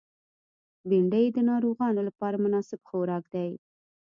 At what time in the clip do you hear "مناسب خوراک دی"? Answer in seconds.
2.45-3.51